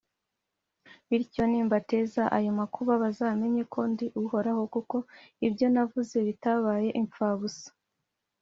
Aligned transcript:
Bityo 1.09 1.43
nimbateza 1.47 2.21
ayo 2.37 2.51
makuba, 2.59 2.93
bazamenye 3.03 3.63
ko 3.73 3.79
ndi 3.91 4.05
Uhoraho 4.21 4.63
kuko 4.73 4.95
ibyo 5.47 5.67
navuze 5.73 6.17
bitabaye 6.27 6.89
imfabusa 7.01 7.67